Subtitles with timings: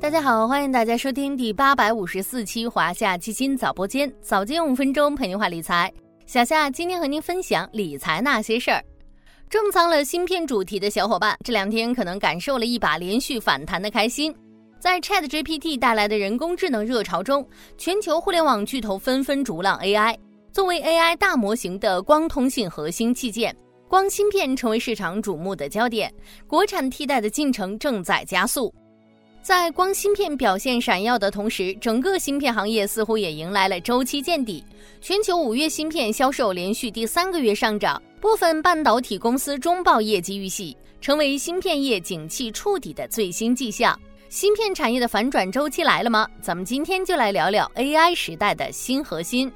[0.00, 5.92] 大家好，欢迎大家收听第八百五十四期华夏基金早播间，早间五分钟陪您话理财。
[6.24, 8.82] 小夏今天和您分享理财那些事儿。
[9.50, 14.32] 重仓了芯片主题的小伙伴，这两天可能感受了一把连续反弹的开心。
[14.78, 17.46] 在 Chat GPT 带来的人工智能热潮中，
[17.76, 20.16] 全球互联网巨头纷纷逐浪 AI。
[20.52, 23.54] 作为 AI 大模型的光通信核心器件，
[23.88, 26.12] 光芯片成为市场瞩目的焦点，
[26.46, 28.72] 国产替代的进程正在加速。
[29.42, 34.62] 在光芯片表现闪耀的同时，整个芯片行业似乎也迎来了周期见底。
[35.00, 43.98] 全球五月芯片销售连续第三个月上涨，部分半导体公司中报业绩预喜，成为芯片业景气触底的最新迹象。
[44.28, 46.28] 芯片产业的反转周期来了吗？
[46.42, 49.50] 咱们今天就来聊聊 AI 时代的新核心。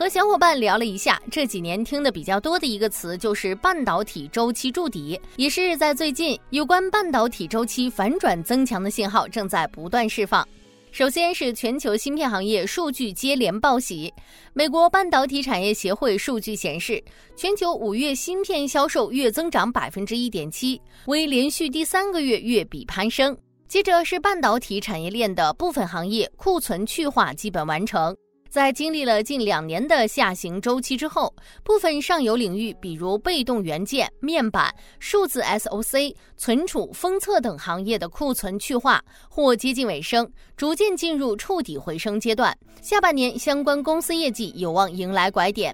[0.00, 10.48] 和小伙伴聊了一下，这几年听的比较多的一个词就是半导体周期筑底，也是在最近，有关半导体周期反转增强的信号正在不断释放。
[10.90, 14.10] 首先是全球芯片行业数据接连报喜，
[14.54, 17.04] 美国半导体产业协会数据显示，
[17.36, 23.36] 全球五月芯片销售月增长百分之一点七，为连续第三个月月比攀升。
[23.68, 28.16] 接着是半导体产业链的部分行业库存去化基本完成。
[28.50, 42.52] 在经历了近两年的下行周期之后，部分上游领域，比如被动元件、面板、数字 SOC、存储、封测等行业的库存去化或接近尾声，逐渐进入触底回升阶段。
[42.82, 45.72] 下半年相关公司业绩有望迎来拐点。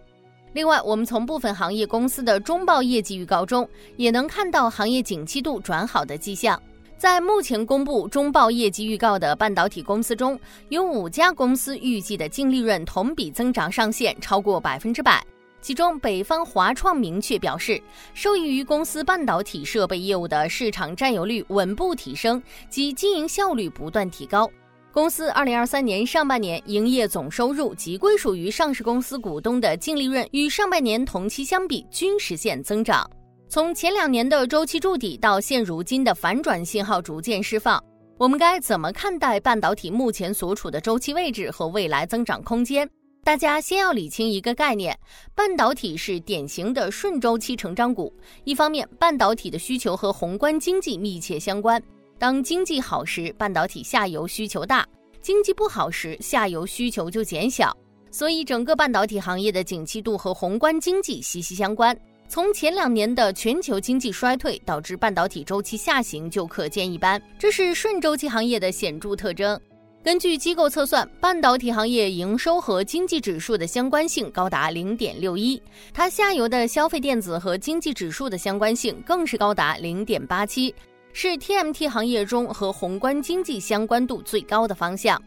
[0.52, 3.66] 另外，我们从部分行业公司的中报业绩预告中，
[3.97, 6.60] 也能看到行业景气度转好的迹象。
[6.98, 10.39] 在目前公布中报业绩预告的半导体公司中，
[10.70, 15.22] 有五家公司预计的净利润同比增长上限超过百分之百。
[15.61, 17.83] 其中，北方华创明确表示，
[18.14, 24.50] 受益于公司半导体设备业务的市场占有率稳步提升及经营效率不断提高，
[24.91, 33.09] 公司二零二三年上半年营业总收入及归属于上市公司股东的净利润与上半年同期相比均实现增长。
[33.49, 37.83] 从前两年的周期筑底到现如今的反转信号逐渐释放，
[38.19, 42.89] 我们该怎么看待半导体目前所处的周期位置和未来增长空间？
[43.23, 44.99] 大家先要理清一个概念：
[45.34, 48.12] 半导体是典型的顺周期成长股。
[48.43, 51.81] 一方面，半导体的需求和宏观经济密切相关，
[52.19, 54.83] 当经济好时，半导体下游需求大；
[55.23, 57.75] 经济不好时，下游需求就减小。
[58.11, 61.97] 所以，整个半导体行业的景气度和宏观经济息息相关。
[62.28, 69.59] 从前两年的全球经济衰退导致半导体周期下行就可见一斑，这是顺周期行业的显著特征。
[70.03, 75.60] 根据机构测算，半导体行业营收和经济指数的相关性高达零点六一，
[75.94, 80.75] 它下游的消费电子和经济指数的相关性更是高达零点八七，
[81.12, 85.20] 是 TMT 行业中和宏观经济相关度最高的方向。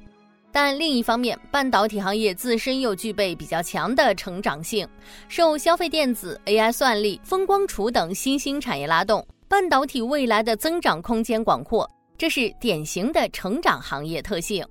[0.51, 4.87] 但另一方面，半导体行业自身又具备比较强的成长性，
[5.27, 14.65] 受消费电子、AI 算力、风光储等新兴产业拉动，半导体未来的增长空间广阔，这是典型的成长行业特性。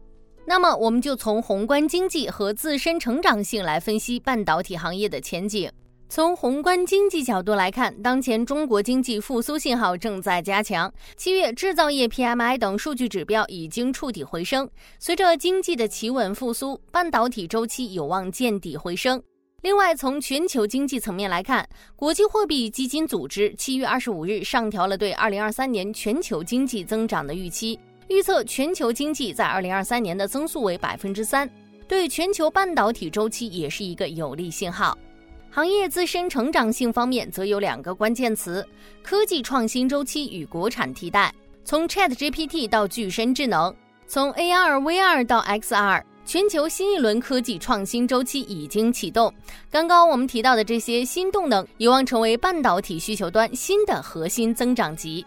[0.45, 5.71] 那么，我们就从宏观经济和自身成长性来分析半导体行业的前景。
[6.11, 10.91] 从宏观经济角度来看，当前中国经济复苏信号正在加强。
[11.19, 14.67] 七月制造业 PMI 等数据指标已经触底回升。
[14.99, 19.23] 随着经济的企稳复苏，半导体周期有望见底回升。
[19.61, 31.49] 另外，从全球经济层面来看，国际货币基金组织七月二十五日上调了对二零二三年全球经济增长的预期，预测全球经济在二零二三年的增速为百分之三，
[31.87, 34.97] 对全球半导体周期也是一个有利信号。
[35.51, 38.67] 行业自身成长性方面，则有两个关键词：
[39.03, 41.35] 科技创新周期与国产替代。
[41.65, 43.75] 从 Chat GPT 到具身智能，
[44.07, 49.33] 从 AR、VR 到 XR，全球新一轮科技创新周期已经启动。
[49.71, 55.25] 刚刚我们提到的这些新动能，有望成为半导体需求端新的核心增长极。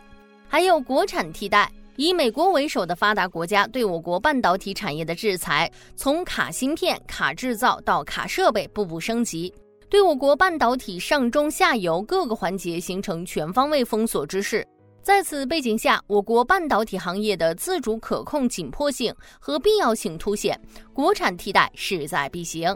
[0.48, 9.53] 还有国产替代，以美国为首的发达国家对我国半导体产业的制裁，从卡芯片、卡制造到卡设备，步步升级。
[9.91, 14.66] 对我国半导体上中下游各个环节形成全方位封锁之势，
[15.03, 20.58] 在此背景下，我国半导体行业的自主可控紧迫性和必要性凸显，
[20.93, 22.73] 国产替代势在必行。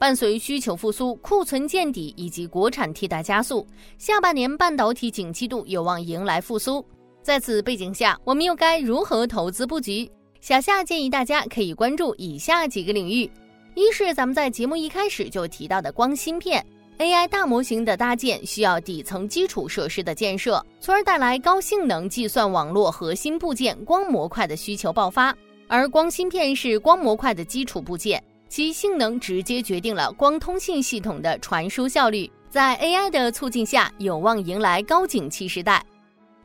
[0.00, 3.64] 伴随需求复苏、库存见底以及国产替代加速，
[3.96, 6.84] 下半年半导体景气度有望迎来复苏。
[7.22, 10.10] 在此背景下，我们又该如何投资布局？
[10.40, 13.30] 小夏建议大家可以关注以下几个领域。
[13.78, 16.66] 一是咱们在节目一开始就提到的光芯片
[16.98, 25.32] ，AI 大模型的搭建需要底层基础设施的建设，从而带来高性能计算网络核心部件光模块的需求爆发。
[25.68, 32.28] 而光芯片是光模块的基础部件，其性能直接决定了光通信系统的传输效率。
[32.50, 35.86] 在 AI 的促进下，有望迎来高景气时代。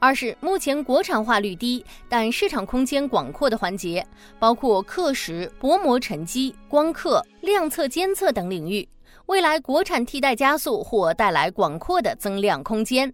[0.04, 4.06] 二是目前国产化率低，但市场空间广阔的环节，
[4.38, 8.86] 包括刻蚀、薄膜沉积、光刻、量测监测等领域，
[9.28, 13.10] 未来国产替代加速或带来广阔的增量空间。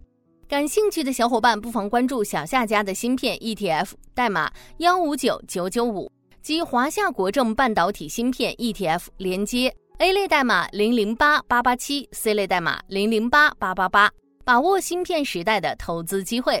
[0.48, 6.10] 感兴趣的小伙伴不妨关注小夏家的芯片 ETF，代码幺五九九九五
[6.42, 14.10] 及华夏国证半导体芯片 ETF 连接 A 类代码零零八八八七，C 类代码零零八八八八，
[14.44, 16.60] 把握芯片时代的投资机会。